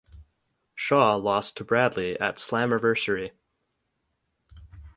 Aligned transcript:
Shaw 0.73 1.15
lost 1.17 1.57
to 1.57 1.63
Bradley 1.63 2.19
at 2.19 2.37
Slammiversary. 2.37 3.33